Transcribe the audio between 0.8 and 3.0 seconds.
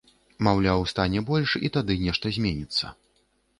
стане больш, і тады нешта зменіцца.